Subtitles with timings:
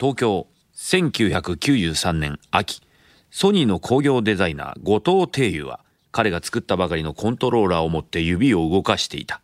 [0.00, 2.80] 東京1993年秋。
[3.30, 5.80] ソニーの工業デザイナー後藤定優は
[6.10, 9.42] 彼が作ったばかりのコントローラーを持って指を動かしていた。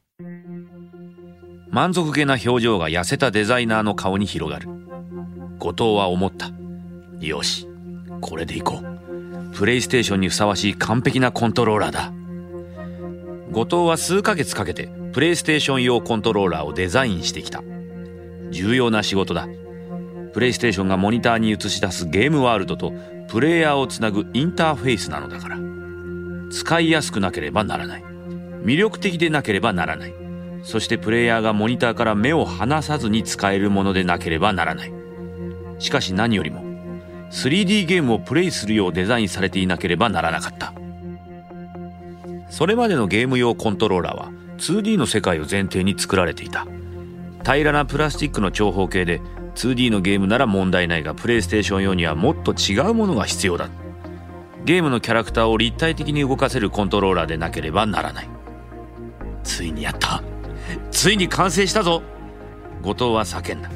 [1.68, 4.66] 満足げな表情が痩せたデザイナーの顔に広がる。
[5.58, 6.50] 後藤は思った。
[7.20, 7.68] よし
[8.22, 9.54] これでいこう。
[9.54, 12.14] プレイステーションにふさわしい完璧なコントローラーだ。
[13.52, 17.62] 後藤は数ヶ月かけてプレイステーション用コントローラーをデザインしてきた。
[18.50, 19.46] 重要な仕事だ。
[20.36, 22.92] プレイステーションがモニターに映し出すゲームワールドと
[23.26, 25.56] プレイヤーをつなぐインターフェースなのだから。
[26.50, 28.04] 使いやすくなければならない。
[28.62, 30.12] 魅力的でなければならない。
[30.62, 34.92] そしてプレイヤーがモニターから目を離さずに使えるものでなければならない。
[35.78, 36.60] しかし何よりも
[37.30, 40.74] 3D ゲームをプレイするようデザインされていなければならなかった。
[42.50, 46.66] それまでのゲーム用コントローラーは 2D の世界を前提に作られていた。
[47.42, 49.22] 平らなプラスチックの長方形で
[49.56, 53.68] 2D のゲームなら問題ないがプレイステーション用にはもっと違うものが必要だ。
[54.64, 58.28] ゲームのキャラクターを立体的に動かせるコントローラーでなければならない。
[59.42, 60.22] ついにやった。
[60.90, 62.02] ついに完成したぞ。
[62.82, 63.70] 後藤は叫んだ。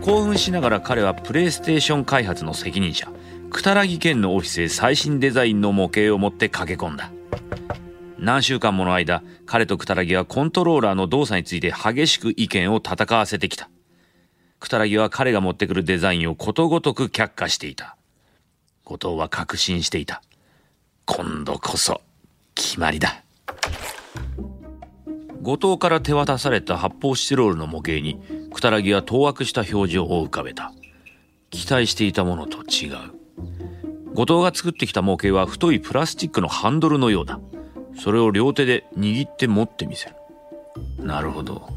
[0.00, 3.08] 興奮しながら彼はプレイステーション開発の責任者。
[3.50, 7.12] くたらぎ県のオフィスへ最新デザインの模型を持って駆け込んだ。
[8.18, 13.68] 何週間もの間彼とくたらぎはコントローラーの動作について激しく意見を戦わせてきた。
[14.66, 17.96] くたらぎは彼が持ってくるデザインをことごとく却下していた。
[18.82, 20.22] 後藤は確信していた。
[21.04, 22.00] 今度こそ
[22.56, 23.22] 決まりだ。
[25.40, 28.20] 後藤から手渡された発泡スチロールの模型に
[28.52, 30.72] くたらぎは当惑した表情を浮かべた。
[31.50, 34.14] 期待していたものと違う。
[34.14, 37.38] 後藤が作ってきた模型は太いプラスチックのハンドルのようだ。
[37.96, 40.16] それを両手で握って持ってみせる。
[40.98, 41.75] なるほど。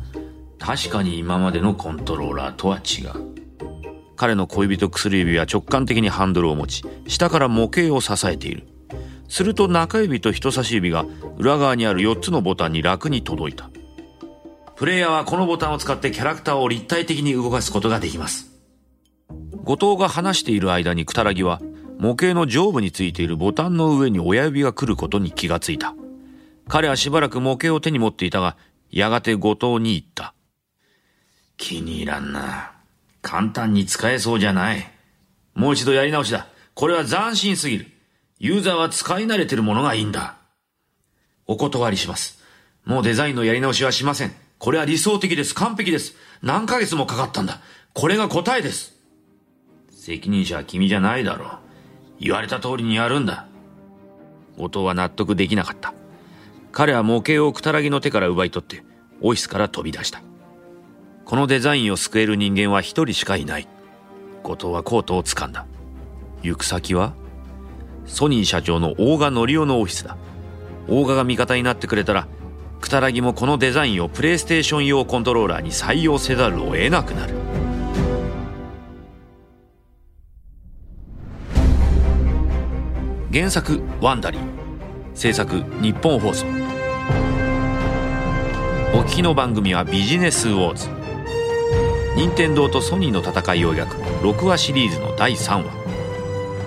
[0.59, 3.39] 確かに今までのコントローラーとは違う。
[4.15, 8.67] 彼の恋人薬指は直感的にハンドルを持ち下から模型を支えている。
[9.29, 11.05] すると中指と人差し指が
[11.37, 13.69] 裏側にある4つのボタンに楽に届いた。
[14.75, 18.51] プレイヤーはこのボタンを使ってキャラクターを立体的に動かすことができます。
[19.63, 21.61] 後藤が話している間にくたらぎは
[21.99, 25.95] 模型の上部についているボタンの上に親指が来ることに気がついた。
[26.67, 28.57] 彼はしばらく模型を手に持っていたが
[28.89, 30.33] やがて後藤に言った。
[31.59, 32.71] 気に入らんな
[33.21, 34.91] 簡単に使えそうじゃない
[35.53, 37.85] もう一度やり直しだこれは斬新すぎる
[38.41, 40.37] ユーザーは使い慣れてるものがいいんだ。
[41.45, 42.41] お断りします。
[42.85, 44.31] もうデザインのやり直しはしません。
[44.59, 45.53] これは理想的です。
[45.53, 46.15] 完璧です。
[46.41, 47.59] 何ヶ月もかかったんだ。
[47.93, 48.95] これが答えです。
[49.91, 51.49] 責任者は君じゃないだろう。
[52.21, 53.45] 言われた通りにやるんだ。
[54.57, 55.93] 後藤は納得できなかった。
[56.71, 58.83] 彼は模型をくたらぎの手から奪い取って、
[59.19, 60.21] オフィスから飛び出した。
[61.29, 63.67] このデザインを救える人間は一人しかいない。
[64.41, 65.67] 後藤はコートを掴んだ。
[66.41, 67.13] 行く先は
[68.07, 70.17] ソニー社長の大賀則夫のオフィスだ。
[70.87, 72.27] 大賀が味方になってくれたら
[72.81, 77.35] くたらぎもこのデザインをプレイステーション用コントローラーに採用せざるを得なくなる。
[83.31, 84.41] 原作「ワンダリー」
[85.13, 86.47] 制作日本放送。
[88.95, 90.98] お聞きの番組はビジネスウォーズ。
[92.19, 95.71] 任天堂とソニーの戦いを描く6話シリーズの第3話。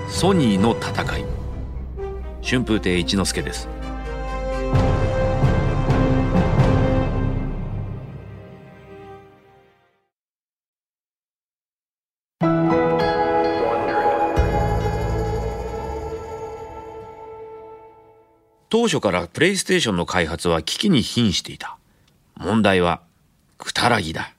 [0.09, 1.27] ソニーの戦い。
[2.43, 3.69] 春風亭一之輔です。
[18.71, 21.77] 当初からプレイステーションの開発は危機に瀕していた。
[22.39, 23.03] 問題は
[23.59, 24.33] くたらぎだ。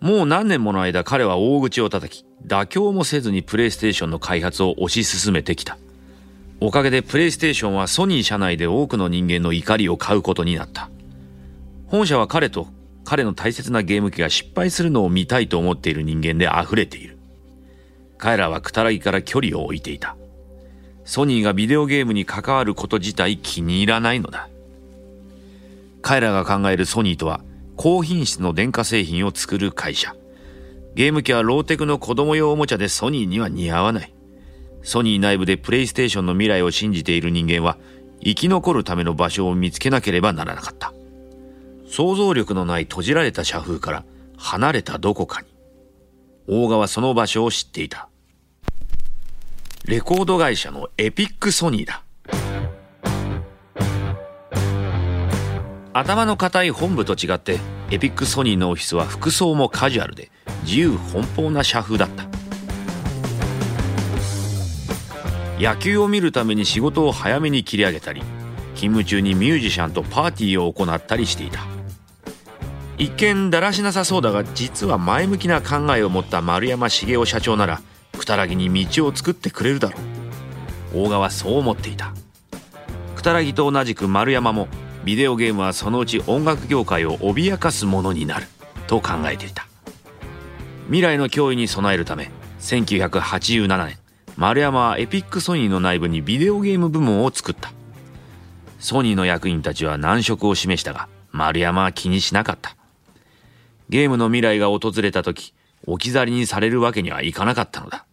[0.00, 5.78] もう何年もの間彼は大口を叩き妥協もせずにプレイステーションの開発を推し進めてきた。
[6.62, 10.90] おかげでプレイステーションはソニー社内で多くの人間の怒りを買うことになった。
[11.86, 12.68] 本社は彼と
[13.04, 17.18] 彼の大切なゲーム機が失敗するのを見たいと思っている人間で溢れている。
[18.18, 20.16] 彼らはくたらぎから距離を置いていた。
[21.04, 24.48] ソニーがビデオゲームに関わること自体気に入らないのだ。
[26.02, 27.40] 彼らが考えるソニーとは
[27.82, 30.14] 高品質の電化製品を作る会社。
[30.94, 34.14] ゲーム機はローテクの子供用おもちゃでソニーには似合わない。
[34.82, 37.78] ソニー内部でプレイステーションの未来を信じている人間は
[38.22, 40.92] 生き残るための場所を見つけなければならなかった。
[41.86, 44.04] 想像力のない閉じられた社風から
[44.36, 45.48] 離れたどこかに。
[46.48, 48.10] 大川はその場所を知っていた。
[49.86, 52.04] レコード会社のエピックソニーだ。
[55.92, 57.58] 頭の固い本部と違って
[57.90, 60.30] エピックソニーのオフィスは服装もカジュアルで
[60.62, 62.26] 自由奔放な社風だった。
[65.58, 68.22] 野球を見るために仕事を早めに切り上げたり
[68.74, 71.60] 勤務中にミュージシャンとパーティーを行ったりしていた。
[72.96, 77.80] 一見だらしなさそうだが実は前向きな考えを持った丸山茂雄社長なら
[78.16, 79.98] くたらぎに道を作ってくれるだろ
[80.94, 81.04] う。
[81.06, 82.14] 大賀はそう思っていた。
[83.16, 84.68] くたらぎと同じく丸山も
[85.04, 88.46] ビデオゲームはそのうち音楽業界を脅かすものになる。
[88.90, 89.68] と考えていた。
[90.86, 93.96] 未来の脅威に備えるため1987年
[94.36, 97.72] 丸山はエピックソニーの内部にビデオゲーム部門を作った。
[98.80, 102.74] ソニーの役員たちは難色を示したが丸山は気にしなかった。
[103.88, 105.54] ゲームの未来が訪れた時
[105.86, 108.04] 置き去りにされるわけにはいかなかったのだ。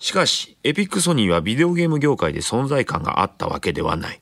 [0.00, 4.20] しかしエピックソニーはビデオゲーム業界で存在感があったわけではない。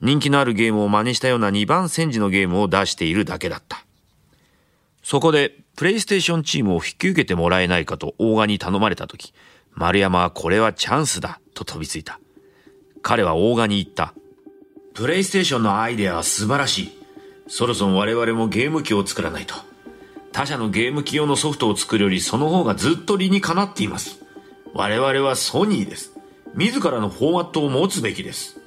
[0.00, 3.84] 人気のあるゲームを真似したような2番煎じのゲームを出しているだけだった。
[5.02, 9.32] そこでプレイステーションチームを引き受けてもらえないかと大賀に頼まれた時
[9.74, 12.20] 丸山はこれはチャンスだと飛びついた。
[13.00, 14.12] 彼は大賀に言った。
[14.94, 16.98] プレイステーションのアイデアは素晴らしい。
[17.46, 19.54] そろそろ我々もゲーム機を作らないと。
[20.32, 24.18] 他社のゲーム機用のソフトを作るよりその方がずっと理にかなっています。
[24.74, 26.12] 我々はソニーです。
[26.54, 28.57] 自らのフォーマットを持つべきです。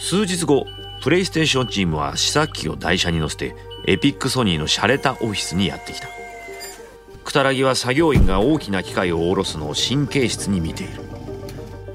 [0.00, 0.66] 数日後
[1.02, 3.54] プレイステーションチームは試作機を台車に乗せて
[3.86, 6.08] エピックソニーの洒落たオフィスにやってきた。
[7.22, 11.02] 久夛良木は作業員が大きな機械を下ろすのを神経質に見ている。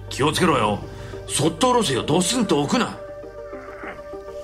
[0.09, 0.79] 気をつけろよ。
[1.27, 2.03] そっと下ろせよ。
[2.03, 2.95] ドスンと置くな。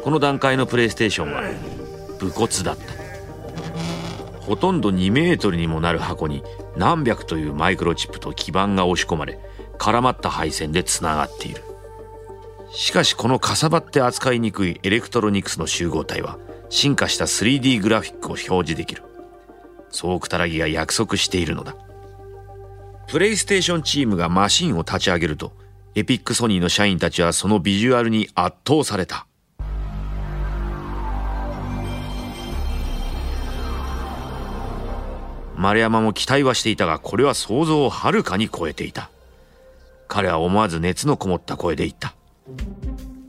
[0.03, 1.43] この段階のプレイステーションは
[2.19, 4.41] 武骨だった。
[4.41, 6.43] ほとんど2メートルにもなる箱に
[6.75, 9.39] 何百というマイクロチップと基板が押し込まれ
[9.77, 11.70] 絡まった配線でつながっている。
[12.73, 16.39] しかしこのかさばって扱いにくいエレクトロニクスの集合体は
[16.69, 19.03] 進化した 3D グラフィックを表示できる。
[19.89, 21.75] そうくたらぎが約束しているのだ。
[23.07, 25.51] プレイステーションチームがマシンを立ち上げると
[25.95, 29.27] エピックソニーの社員たちはそのビジュアルに圧倒された。
[35.57, 39.11] 丸山も期待はしていたがこれは想像をはるかに超えていた。
[40.07, 42.15] 彼は思わず熱のこもった声で言った。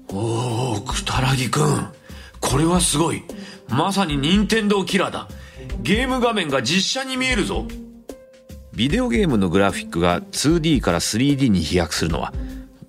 [0.09, 1.88] おおくたらぎくん。
[2.41, 3.23] これはすごい。
[3.69, 5.29] まさに任天堂キラーだ。
[5.82, 7.67] ゲーム画面が実写に見えるぞ。
[8.75, 12.32] ビデオゲームのグラフィックが 2D から 3D に飛躍するのは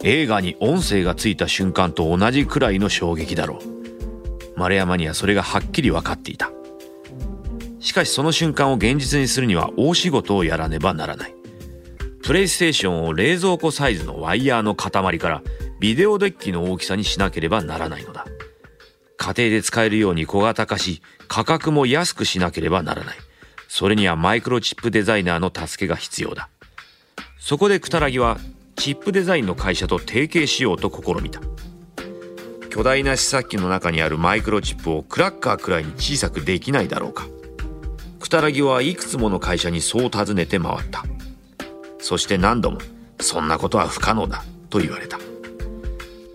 [0.02, 3.60] 映画に音声がついた瞬間と同じくらいの衝撃だろう。
[4.56, 6.52] 丸山にはそれがはっきり分かっていた。
[7.80, 11.36] しかしその瞬間を現実にするには大仕事をやらねばならない。
[12.24, 15.42] プレイステーションを冷蔵庫サイズのワイヤーの塊から
[15.84, 18.26] ビデオデッキの大きさにしなければならないのだ。
[19.18, 23.18] 家庭で使えるように小型化し価格も安くしなければならない。
[23.68, 26.48] それにはマイクロチップデザイナーの助けが必要だ。
[27.38, 28.38] そこでくたらぎは
[28.78, 31.42] チップデザインの会社と提携しようと試みた。
[32.70, 37.28] 巨大な試作機の中にあるマイクロチップをクラッカーくらいに小さくできないだろうか。
[38.22, 41.04] くたらぎはいくつもの会社にそう尋ねて回った。
[42.00, 42.78] そして何度も
[43.20, 45.20] そんなことは不可能だと言われた。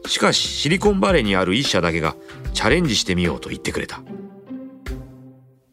[0.09, 2.17] しかしシリコンバレーにある一社だけが
[2.55, 4.01] チャレンジしてみようと言ってくれた。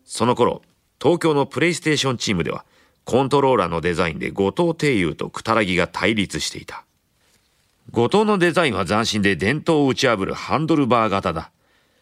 [0.04, 0.62] その頃
[1.02, 2.66] 東京のプレイステーションチームでは
[3.06, 6.86] コントローラーのデザインで後藤帝友とくたらぎが対立していた。
[7.92, 11.52] 後藤のデザインは斬新で伝統を打ち破るハンドルバー型だ。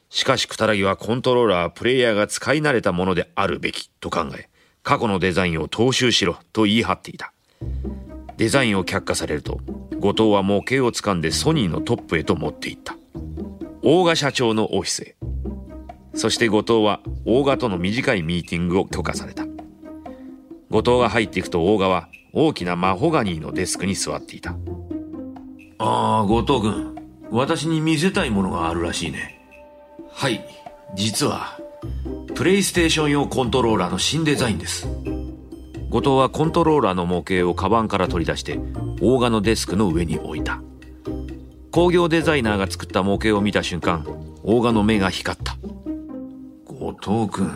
[0.10, 4.48] しかしくたらぎはコントローラーはプレイヤーが使い慣れたものであるべきと考え
[4.84, 7.34] 過去のデザインを踏襲しろと言い張っていた。
[8.44, 9.62] デザインを却下されると
[10.02, 12.98] 後藤は模型を掴んでソニーのトップへと持っていった。
[13.82, 15.16] 大賀社長のオフィスへ。
[16.14, 19.46] そして後藤は大賀との短いミーティングを許可された。
[20.70, 24.58] 後藤が入っていくと大賀は大きなマホガニーのデスクに座っていた。
[25.78, 26.98] ああ後藤君。
[27.32, 29.40] 私に見せたいものがあるらしいね。
[30.12, 30.46] はい
[30.96, 31.58] 実は。
[32.36, 34.86] プレイステーション用コントローラーの新デザインです
[35.94, 38.60] 後藤はコントローラーの模型をカバンから取り出して
[39.00, 40.60] 大賀のデスクの上に置いた。
[41.70, 44.04] 工業デザイナーが作った模型を見た瞬間
[44.42, 45.56] 大賀の目が光った。
[46.66, 46.94] 後
[47.28, 47.56] 藤君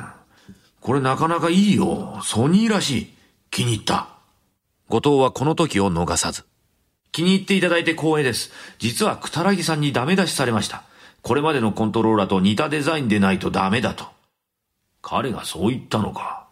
[0.82, 2.20] これなかなかいいよ。
[2.22, 3.14] ソニーらしい。
[3.50, 4.10] 気に入った。
[4.88, 6.44] 後藤はこの時を逃さず。
[7.12, 8.52] 気に入っていただいて光栄です。
[8.78, 10.84] 実はくたらぎさんにダメ出しされました。
[11.24, 14.06] これまでのコントローラーと似たデザインでないとダメだと。
[15.02, 16.46] 彼がそう言ったのか。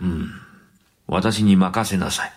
[0.00, 0.43] うん。
[1.06, 2.32] 私に任せなさい。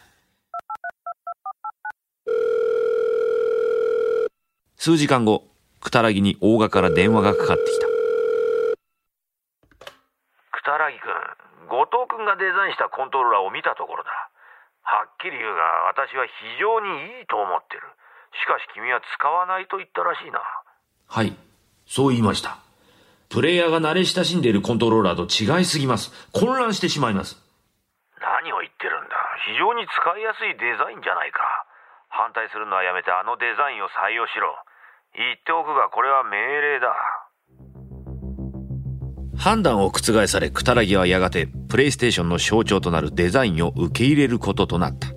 [4.76, 5.48] 数時間後、
[5.82, 7.88] くたらぎに大賀から電話がかかってきた。
[10.52, 11.48] くたらぎくん、
[12.28, 14.12] がデザインしたコントローラーを見たところだ。
[14.84, 17.88] はっきり言うが私は非常にいいと思ってる。
[18.36, 20.44] しかし君は使わないと言ったらしいな。
[21.08, 21.34] はい
[21.88, 22.60] そう言いました。
[23.30, 26.12] プレイヤーが慣れ親しんでいるコントローラーと違いすぎます。
[26.34, 27.47] 混乱してしまいます
[28.28, 29.16] 何を言ってるんだ
[29.48, 31.40] 非常に使いやすいデザインじゃないか
[32.10, 34.52] 反対するのはやめてあのデザインを採用しろ
[35.16, 36.92] 言っておくがこれは命令だ
[39.38, 45.10] 判断を覆され、クタラギはやがて、プレイステーションの象徴となるデザインを受け入れることとなった。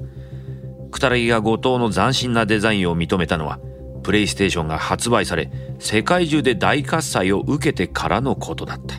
[0.90, 3.58] クタラギが後藤の斬新なデザインを認めたのは、
[4.02, 8.96] プレイステーションが発売され、世界中で大喝采を受けてからのことだった。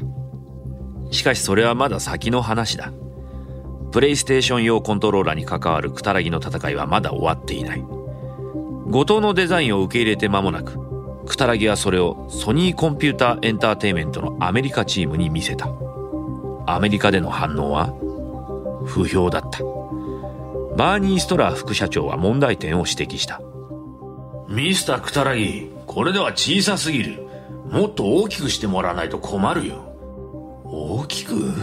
[1.11, 2.91] しかしそれはまだ先の話だ。
[3.91, 7.81] プレイステーション用コントローラーに関わるクタラギの戦いはまだ終わっていない。
[7.81, 10.79] 後藤のデザインを受け入れて間もなく、
[11.25, 15.69] クタラギはそれをソニーコンピューターエンターテイメントのアメリカチームに見せた。
[16.65, 17.93] アメリカでの反応は
[18.85, 19.59] 不評だった。
[20.77, 23.41] バーニー・ストラー副社長は問題点を指摘した。
[24.47, 27.27] ミスター・クタラギ、これでは小さすぎる。
[27.69, 29.75] もっと大きくしてもらわないと困るよ。
[30.65, 31.53] 大きく？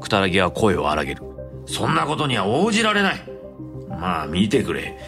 [0.00, 1.22] クタラギは声を荒げる。
[1.68, 3.22] そんなことには応じられない。
[3.88, 4.98] まあ見てくれ。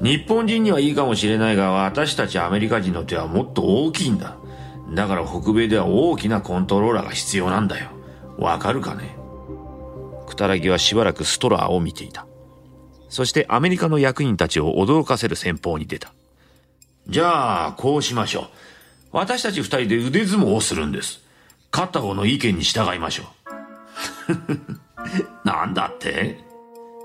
[0.00, 4.36] 日本人にはいいかもしれないが、私たちアメリカ人の手はもっと大きいんだ。
[4.94, 7.90] だから北米では大きなコントローラーが必要なんだよ。
[8.38, 9.16] わかるかね？
[10.26, 12.26] クタラギはしばらくストラーを見ていた。
[13.08, 16.12] そしてアメリカの役員たちを驚かせる戦法に出た。
[17.08, 18.44] じゃあ、こうしましょう。
[19.12, 21.20] 私たち二人で腕相撲をするんです。
[21.72, 23.26] 勝った方の意見に従いましょう。
[25.44, 26.38] なんだって？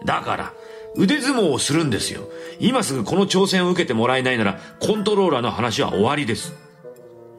[0.05, 0.53] だから、
[0.95, 2.29] 腕相撲をするんですよ。
[2.59, 6.53] 今すぐこの挑戦を受けてもらえないなら、コントローラーの話は終わりです。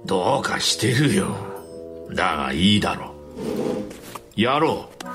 [0.04, 1.36] どうかしてるよ。
[2.10, 3.14] だがいいだろ
[4.36, 4.40] う。
[4.40, 5.06] やろう。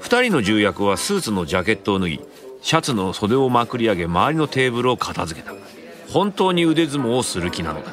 [0.00, 2.20] 二人の重役はスーツのジャケットを脱ぎ、
[2.62, 5.54] シャツの袖をまくり上げ、周りのテーブルを片付けた。
[6.12, 7.92] 本当に腕相撲をする気なのだ。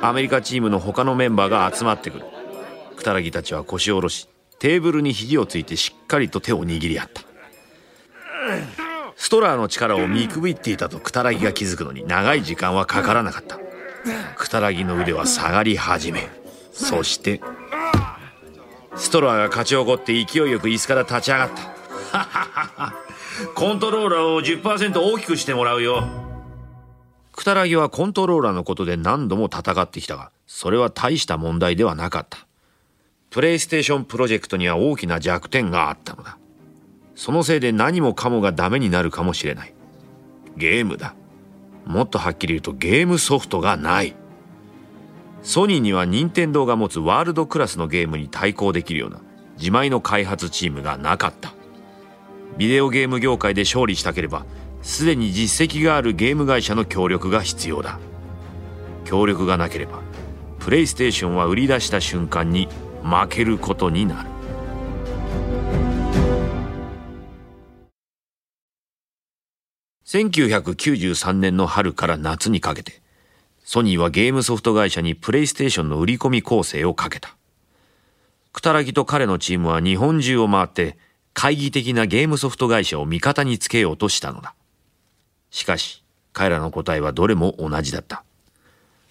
[0.00, 2.24] アメリカチームの他のメンバーが集まってくる。
[2.96, 4.28] クタラギたちは腰を下ろし、
[4.62, 7.22] テーブルに肘をついてしっかりと手を握り合った。
[9.16, 13.58] ストラーの力を見くびっていたとクタラギが気づくのに長い時間はかからなかった。
[14.36, 16.28] クタラギの腕は下がり始め
[16.70, 17.40] そして
[18.94, 21.50] ストラーが勝ち起こって勢いよく椅子から立ち上がっ
[22.12, 22.94] た。
[23.56, 26.04] コントローラーを10%大きくしてもらうよ。
[27.32, 32.46] クタラギはコントローラーのことで何度も戦ってきたがそれは大した問題ではなかった。
[33.32, 36.36] プレイステーションプロジェクトには大きな弱点があったのだ
[37.14, 39.74] そのせいで何もかもがダメになるかもしれない。
[40.56, 41.14] ゲームだ。
[41.86, 44.14] もっとはっきり言うとゲームソフトがない。
[45.42, 49.20] ソニーには任天堂が持つワールドクラスのゲームに対抗できるような
[49.58, 51.54] 自前の開発チームがなかった。
[52.58, 54.44] ビデオゲーム業界で勝利したければ、
[54.82, 57.98] すでに実績があるゲーム会社の協力が必要だ。
[59.04, 60.00] 協力がなければ、
[60.58, 62.68] プレイステーションは売り出した瞬間に
[63.02, 64.28] 負けることになる。
[70.04, 73.00] 1993年の春から夏にかけて、
[73.64, 77.34] ソニーはゲームソフト会社にプレイステーションの売り込み構成をかけた。
[78.52, 80.98] クタラギと彼のチームは日本中を回って
[81.34, 84.54] 懐疑的なゲームソフト会社を味方につけようとしたのだ。
[85.50, 86.04] しかし、
[86.34, 88.24] 彼らの答えはどれも同じだった。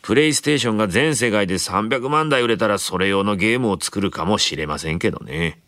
[0.02, 5.62] プレイステーションが全世界で300万台売れたらそれ用のゲームを作るかもしれませんけどね。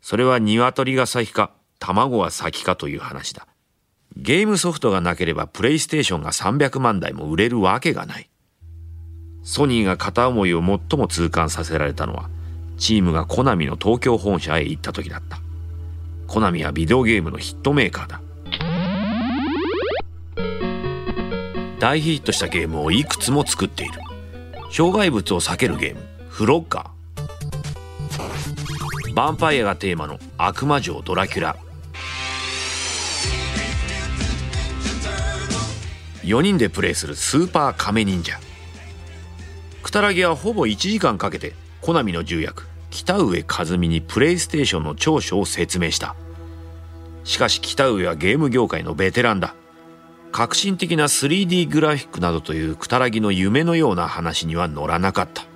[0.00, 3.46] それは鶏が先か卵が先かという話だ。
[4.16, 8.30] ゲームソフトがなければプレイステーションが300万台も売れるわけがない。
[9.42, 12.30] ソニーが片思いを最も痛感させられたのは、
[12.78, 15.40] チームがコナミの東京本社へ行った時だった。
[16.26, 18.20] コナミはビデオゲームのヒットメーカーだ。
[21.78, 24.00] 大ヒットしたゲームをいくつも作っている。
[24.72, 29.12] 障害物を避けるゲーム、フロッガー。
[29.12, 31.56] ヴァンパイアがテーマの悪魔城ドラキュラ。
[36.22, 38.38] 4人でプレイするスーパーカメ忍者。
[39.82, 46.16] クタラギはほぼ1時間かけてコナミの重役北上和美にプレイステーションの長所を説明した。
[47.24, 49.54] しかし北上はゲーム業界のベテランだ。
[50.36, 55.46] 革新的な 3D グラフィックなどというクタラギの夢のような話には乗らなかった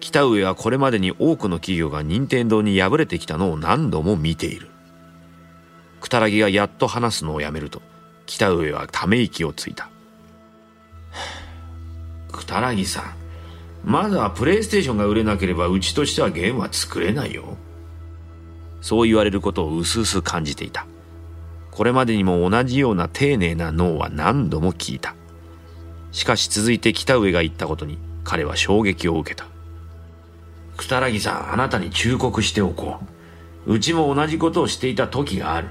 [0.00, 4.70] 北上はこれまでに多くの企業が任天堂に敗れてきたのを何度も見ている
[6.00, 7.82] クタラギがやっと話すのをやめると
[8.24, 9.90] 北上はため息をついた。
[12.32, 13.04] くたらぎさん、
[13.84, 17.58] まだプレイステーションが売れなければうちとしてはゲームは作れないよ。
[18.80, 20.86] そう言われることを薄々感じていた
[21.80, 25.14] これまでにも同じような丁寧なノーは何度も聞いた。
[26.12, 29.46] しかし続いて北上が言ったことに彼は衝撃を受けた
[30.76, 32.98] 草薙さんあなたに忠告しておこ
[33.66, 33.72] う。
[33.72, 35.68] うちも同じことをしていた時がある。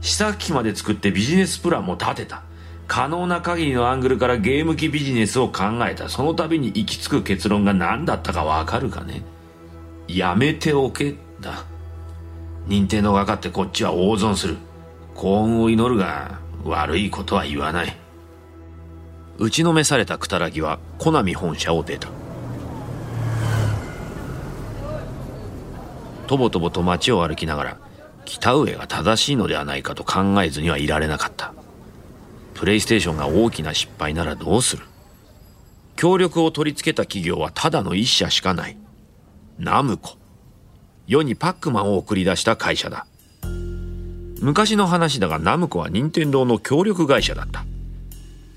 [0.00, 2.42] 試作機まで作ってビジネスプランも立てた。
[2.88, 6.08] 可能な限りのアングルからゲーム機ビジネスを考えた。
[6.08, 9.22] その度に行き着く結論が何だったかわかるかね
[10.08, 11.64] やめておけだ
[12.66, 14.56] 任天堂が勝ってこっちは大損する。
[15.18, 17.96] 幸運を祈るが悪いことは言わない。
[19.36, 22.08] 打ちのめされた草薙はコナミ本社を出た。
[26.28, 27.78] とぼとぼと街を歩きながら
[28.26, 31.52] 北上が正しいのではないかと考えずにはいられなかった。
[32.54, 34.84] プレイステーションが大きな失敗ならどうする？
[35.96, 38.76] 協力を取り付けた企業はただの一社しかない。
[39.58, 40.12] ナムコ。
[41.08, 43.04] 世にパックマンを送り出した会社だ。
[44.40, 47.64] 昔の話だがナムコは任天堂の協力会社だった。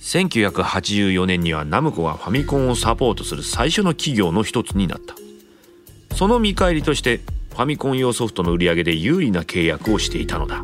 [0.02, 5.16] 1984年にはナムコがファミコンをサポートする最初の企業の一つになった。
[6.16, 7.18] その見返りとして
[7.52, 10.64] ファミコン用ソフトの売り上げで有利な契約をしていたのだ。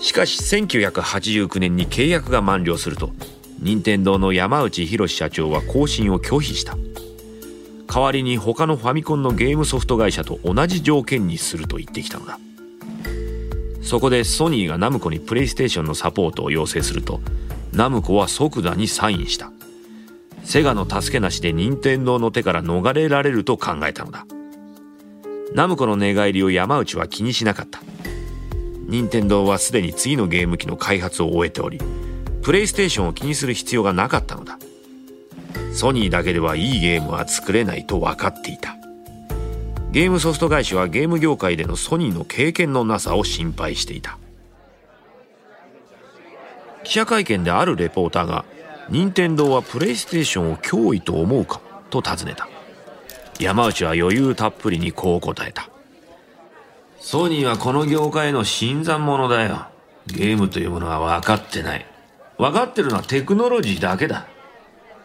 [0.00, 3.10] しかし1989年に契約が満了すると
[3.58, 6.76] 任天堂の山内博社長は更新を拒否した。
[7.86, 12.38] 代わりに他のファミコンのゲームソフト会社と同じ条件にすると言ってきたのだ。
[13.90, 17.20] そこでソニーがナムコにプレイステーションのサポートを要請すると
[17.72, 19.50] ナムコは即座にサインした。
[20.44, 24.26] セガの助けなしで任天堂の手から逃れられると考えたのだ。
[25.56, 27.80] ナムコの寝返りを山内は気にしなかった。
[28.86, 31.80] 任天堂はすでに次のゲーム機の開発を終えており
[32.42, 34.60] プレイステーションを気にする必要がなかったのだ。
[35.72, 38.76] ソニーだけではいいゲームは作れないと分かっていた。
[39.92, 44.18] ゲームソフト会社はゲーム業界でのソニーの経験のなさを心配していた。
[46.84, 48.44] 記者会見であるレポーターが
[48.88, 51.60] 任天堂はプレイステーションを脅威と思うか？
[51.90, 52.48] と尋ねた。
[53.40, 55.68] 山内は余裕たっぷりにこう答えた。
[57.00, 59.66] ソニーはこの業界の新参者だよ。
[60.06, 61.84] ゲームというものは分かってない。
[62.38, 64.28] 分かってるのはテクノロジーだけだ。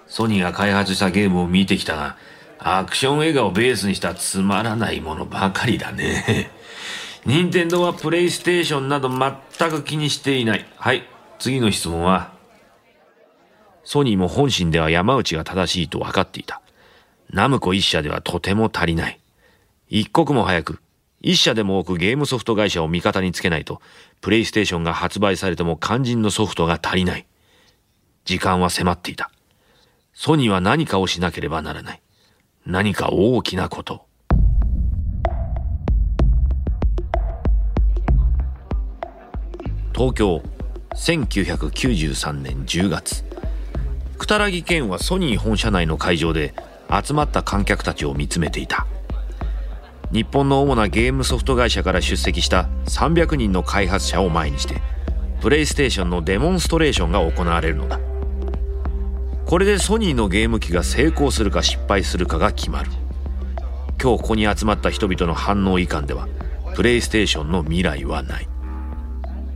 [0.06, 2.18] ソニーが開発したゲームを見てきたが
[2.60, 6.52] アクション映画をベースにしたつまらないものばかりだね
[7.26, 11.04] 任天堂はプレイステーションなど全く気にしていないはい
[11.40, 12.36] 次の質問は
[13.86, 16.62] ソニーも本心では山内が正しいと分かっていた。
[17.30, 19.20] ナムコ一社ではとても足りない。
[19.88, 20.80] 一刻も早く、
[21.22, 23.82] 一社でも多くゲームソフト会社を味方につけないと、
[24.22, 27.28] プレイステーションが発売されても肝心のソフトが足りない。
[28.26, 29.32] 時間は迫っていた。
[30.14, 32.02] ソニーは何かをしなければならない。
[32.66, 34.08] 何か大きなこと。
[39.94, 40.42] 東京、
[40.96, 43.24] 1993年10月。
[44.18, 46.56] 草薙健はソニー本社内の会場で
[46.90, 48.88] 集まった観客たちを見つめていた
[50.12, 54.82] 日本の主なゲームソフト会社から出席した300人の開発者を前にして
[55.42, 58.00] プレイステーションのデモンストレーションが行われるのだ
[59.46, 62.90] これでソニーのゲーム機が成功するか失敗するかが決まる。
[64.02, 66.28] 今日ここに集まった人々の反応いかんでは
[66.76, 68.50] プレイステーションの未来はない。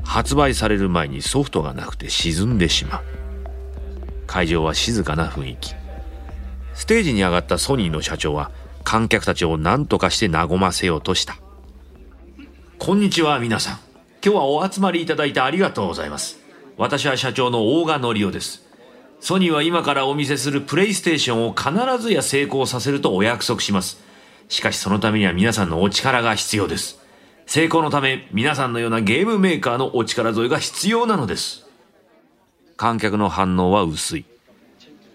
[0.04, 3.04] 発売される前にソフトがなくて沈んでしまう。
[4.28, 5.74] 会場は静かな雰囲気。
[6.76, 8.52] ステージに上がったソニーの社長は
[8.84, 11.38] 観客たちを何とかして和ませようとした。
[12.78, 13.80] こんにちは皆さん。
[14.24, 16.38] 今日はお集まりいただいてありがとうございます。
[16.78, 18.69] 私は社長の大賀則夫です。
[19.20, 24.02] ソニーは今からお見せするプレイステーションを必ずや成功させるとお約束します。
[24.48, 27.00] しかしそのためには皆さんのお力が必要です。
[27.46, 31.66] 成功のため皆さんのようなゲームメーカーのお力添えが必要なのです。
[32.78, 34.26] 観客の反応は薄い。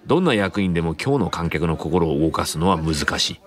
[0.07, 3.40] どんな役員でも今日の観客の心を動かすのは難しい。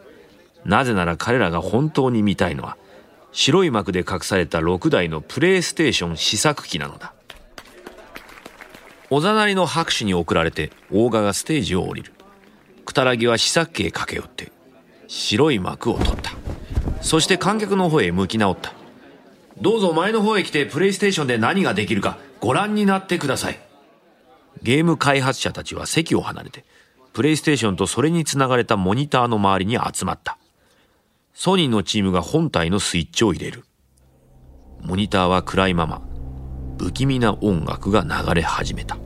[0.65, 2.77] なぜなら彼らが本当に見たいのは
[3.31, 7.13] 白い幕で隠された6台のプレイステーション試作機なのだ。
[9.09, 12.13] おざなりの拍手に送られて大賀がステージを降りる
[12.85, 14.51] 草薙は試作機へ駆け寄って
[15.07, 16.31] 白い幕を取った
[17.01, 18.73] そして観客の方へ向き直った
[19.61, 23.59] どうぞ前の方へ来てプレイステーションで何ができるかご覧になってください
[24.63, 26.65] ゲーム開発者たちは席を離れて、
[27.13, 30.37] プレイステーションとそれにつながれたモニターの周りに集まった。
[31.33, 33.65] ソニーのチームが本体のスイッチを入れる。
[34.81, 36.01] モニターは暗いまま、
[36.77, 38.97] 不気味な音楽が流れ始めた。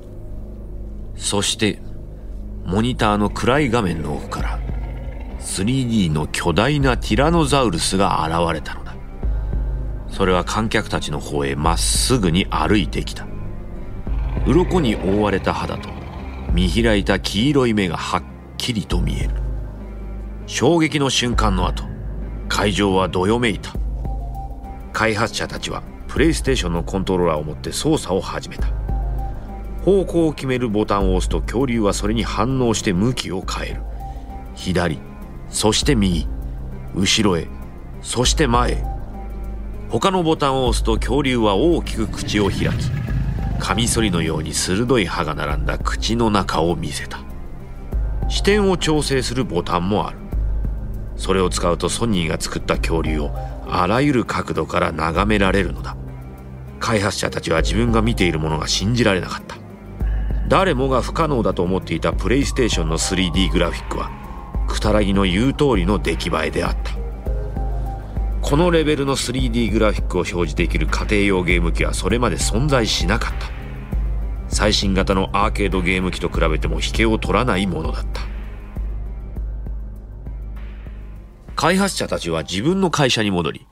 [1.15, 1.79] そして、
[2.65, 4.59] モニターの暗い画面の奥から、
[5.39, 8.91] 3D の巨大なティラノザウルスが現れたのだ。
[10.11, 13.25] それは観客たちの方へまっすぐに歩いてきた
[14.45, 15.89] 鱗に覆われた肌と
[16.53, 18.23] 見開いた黄色い目がはっ
[18.57, 19.35] きりと見える
[20.47, 21.85] 衝撃の瞬間の後
[22.49, 23.73] 会場はどよめいた
[24.91, 28.67] 開発者たちはプレイステーションのコントローラーを持って操作を始めた。
[29.85, 33.81] 方向を決めるボタンを押すと恐竜はそれに反応して向きを変える。
[34.53, 34.99] 左
[35.49, 36.27] そして右。
[36.93, 37.47] 後ろへ。
[38.01, 38.83] そして前へ。
[39.87, 42.91] 他のボタンを押すと恐竜は大きく口を開き
[43.59, 47.19] カミソリのように鋭い歯が並んだ口の中を見せた。
[48.27, 50.17] 視点を調整するボタンもある。
[51.15, 53.31] それを使うとソニーが作った恐竜を
[53.65, 55.95] あらゆる角度から眺められるのだ。
[56.81, 59.55] 開発者たちは自分が見ているものが信じられなかった。
[60.49, 64.11] 誰もが不可能だと思っていたプレイステーションの 3D グラフィックは
[64.67, 66.91] クタラギの言う通りの出来栄えであった。
[68.41, 73.47] このレベルの 3D グラフィックを表示できる家庭用ゲーム機はそれまで存在しなかった。
[74.49, 78.21] 最新型のアーケードゲーム機と比べても引けを取らないものだった。
[81.55, 83.67] 開発者たちは自分の会社に戻り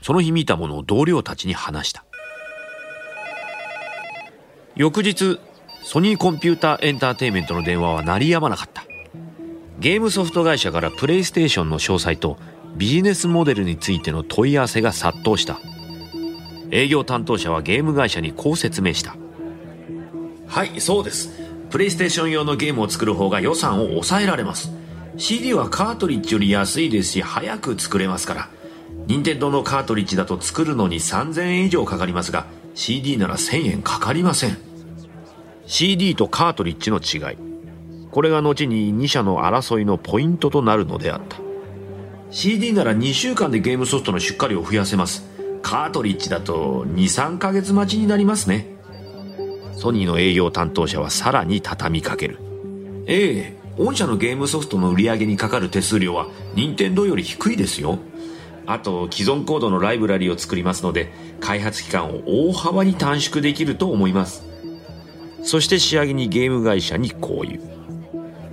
[0.00, 2.04] その日見たものを同僚たちに話した。
[4.82, 5.38] 翌日
[5.84, 8.82] ソニーコンピューターエンターテインメントの電話は鳴りやまなかった。
[9.78, 12.36] ゲームソフト会社からプレイステーションの詳細と
[12.74, 15.60] ビジネスモデルについての問い合わせが殺到した。
[16.72, 19.14] 営業担当者はゲーム会社にこう説明した。
[20.48, 21.30] はいそうです。
[21.70, 24.72] プレイステーション用のゲームを作る方が予算を抑えられます。
[25.16, 28.48] CD はカートリッジより安いですし早く作れますから。
[29.06, 34.71] 任天堂のカートリッジだと作るのに3000円以上かかりますが CD なら1000円かかりません。
[35.72, 37.38] CD とカートリッジの違い。
[38.10, 41.38] これが後に2社の争いのポイントとなるのであった。
[42.30, 45.24] CD なら2週間でゲームソフトの出荷量を増やせます。
[45.62, 48.66] カートリッジだと23ヶ月待ちになりますね。
[49.74, 52.36] ソニーの営業担当者はさらに畳みかける。
[53.06, 57.98] ええ御社のゲームソフトの売り上げにかかる手数料は任天堂より低いですよ。
[58.66, 64.51] あと既存コードのライブラリを作りますので開発期間を大幅に短縮できると思います。
[65.42, 67.60] そして仕上げにゲーム会社にこう言う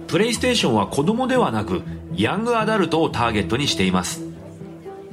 [0.08, 1.84] プレイステーションは子供ではなく
[2.16, 4.24] ヤングアダルトをターゲットにしています。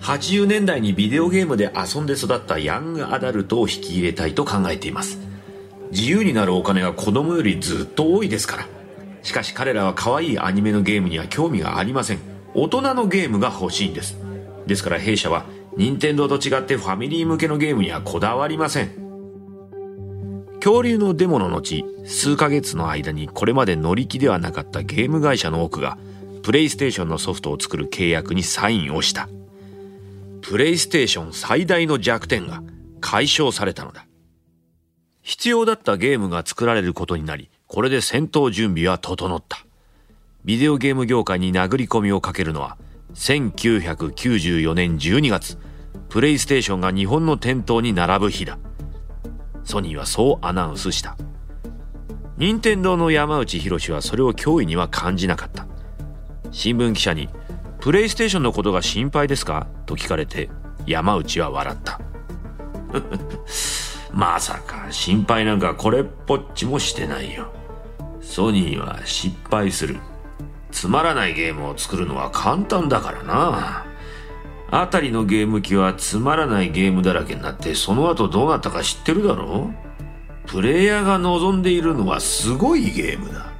[0.01, 5.19] 80年代にビデオゲームで遊んで育ったヤングアダルトを引き入れたいと考えています。
[5.91, 8.67] 自由になるお金が子供よりずっと多いですから。
[9.23, 12.19] しかし彼らは可愛いアニメのゲームには興味がありません。
[12.55, 14.17] 大人のゲームが欲しいんです。
[14.67, 15.45] ですから弊社は
[15.77, 19.06] 任天堂と違ってファミリー向けのゲームにはこだわりません。
[20.67, 25.97] 恐竜のデモの後数ヶ月の間にこれまで乗り気ではなかったゲーム会社の多くが
[26.43, 29.29] プレイステーションのソフトを作る契約にサインをした。
[30.43, 32.65] プレイステーション最大の弱点が
[33.01, 34.09] 解消されたのだ。
[35.23, 39.65] 必要だったゲームが作られることになりこれで戦闘準備は整った。
[40.45, 42.77] ビデオゲーム業界に殴り込みをかけるのは
[43.15, 45.59] 1994年12月
[46.09, 48.59] プレイステーションが日本の店頭に並ぶ日だ。
[49.67, 51.17] ソニーはそうアナウンスした。
[52.39, 55.67] 任天堂の山内博はそれを脅威には感じなかった。
[56.53, 57.29] 新聞記者に
[57.81, 60.49] 「プレイステーションのことが心配ですか?」と聞かれて
[60.87, 62.01] 山内は笑った。
[64.15, 67.53] まさか心配なんかこれっぽっちもしてないよ。
[68.21, 69.97] ソニーは失敗する。
[70.71, 73.85] つまらないゲームを作るのは簡単だからな。
[74.71, 79.71] あたりのゲーム機はつまらないゲームだらけになってその後どうなったか知ってるだろ
[80.45, 80.49] う？
[80.49, 83.53] プレイヤーが望んでいるのはすごいゲームだ。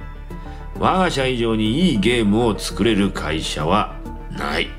[0.79, 3.95] 我が社以上にいいゲームを作れる会社は
[4.31, 4.69] ない。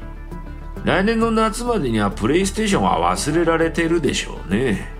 [0.85, 4.93] 来年の夏までにはプレイステーションは忘れられてるでしょうね。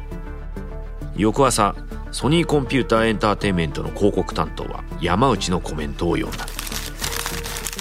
[1.17, 1.75] 翌朝
[2.11, 6.47] ソニーコンピューターエンターテインメントの広告担当は山内のコメントを読んだ。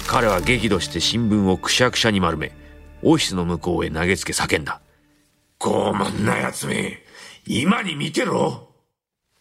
[0.06, 2.52] 彼は激怒して新聞をくしゃくしゃに丸め
[3.02, 4.80] オフィスの向こうへ投げつけ叫んだ。
[5.60, 7.02] 傲慢な奴め。
[7.46, 8.68] 今に見てろ。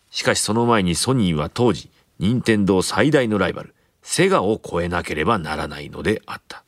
[0.09, 1.89] しかしその前にソニーは当時
[2.19, 6.63] 任天堂最大のライバルセガを超えなければならないのであった。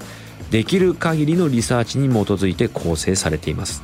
[0.50, 3.82] できる限りのリサーチに基づいて構成されています。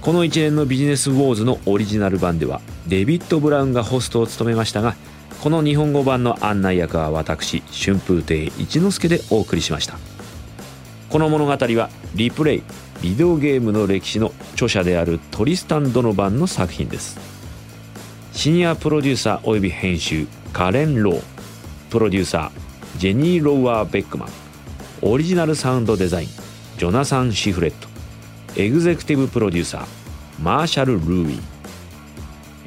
[0.00, 4.94] この一連のビジネスウォーズのオリジナル版ではデビッド・ブラウンがホストを務めましたが
[5.42, 9.98] この日本語版の案内役は私春風亭一之輔でお送りしました。
[11.10, 12.62] この物語はリプレイ
[13.02, 17.18] ビデオゲームの歴史の著者であるトリスタン・ドノバンの作品です。
[18.32, 21.22] シニアプロデューサー及び編集カレン・ロー。
[21.90, 24.28] プロデューサージェニー・ロワー・ベックマン。
[25.02, 26.28] オリジナルサウンドデザイン
[26.78, 27.88] ジョナサン・シフレット。
[28.56, 29.86] エグゼクティブプロデューサー
[30.42, 31.40] マーシャル・ルーイ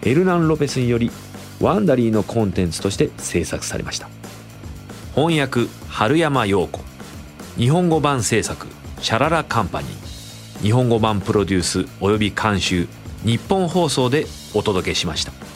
[0.04, 1.12] エルナン・ロペスにより
[1.60, 4.08] ワンダリーのコンテンツとして制作されました。
[5.16, 6.80] 翻訳春山陽子。
[7.58, 8.68] 日本語版制作
[9.02, 10.09] シャララカンパニー。
[10.62, 12.88] 日本語版プロデュースおよび監修
[13.24, 15.49] ニッポン放送でお届けしました。